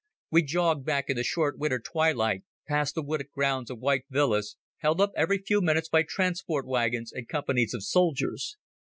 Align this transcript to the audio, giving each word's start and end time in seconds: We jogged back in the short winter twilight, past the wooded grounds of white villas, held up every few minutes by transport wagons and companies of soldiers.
We 0.31 0.41
jogged 0.41 0.83
back 0.83 1.09
in 1.11 1.15
the 1.15 1.23
short 1.23 1.59
winter 1.59 1.77
twilight, 1.77 2.41
past 2.67 2.95
the 2.95 3.03
wooded 3.03 3.29
grounds 3.29 3.69
of 3.69 3.77
white 3.77 4.05
villas, 4.09 4.57
held 4.77 4.99
up 4.99 5.11
every 5.15 5.37
few 5.37 5.61
minutes 5.61 5.89
by 5.89 6.01
transport 6.01 6.65
wagons 6.65 7.11
and 7.11 7.27
companies 7.27 7.75
of 7.75 7.83
soldiers. 7.83 8.57